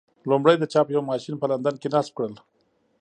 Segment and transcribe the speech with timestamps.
[0.29, 2.33] لومړی د چاپ یو ماشین په لندن کې نصب کړل.